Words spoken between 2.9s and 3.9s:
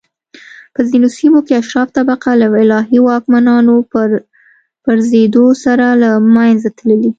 واکمنانو